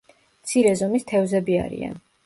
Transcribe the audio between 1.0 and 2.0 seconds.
თევზები არიან.